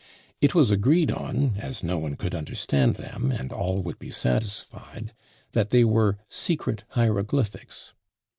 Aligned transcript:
It 0.41 0.55
was 0.55 0.71
agreed 0.71 1.11
on, 1.11 1.57
as 1.59 1.83
no 1.83 1.99
one 1.99 2.15
could 2.15 2.33
understand 2.33 2.95
them, 2.95 3.31
and 3.31 3.51
all 3.53 3.83
would 3.83 3.99
be 3.99 4.09
satisfied, 4.09 5.13
that 5.51 5.69
they 5.69 5.83
were 5.83 6.17
secret 6.27 6.85
hieroglyphics. 6.97 7.93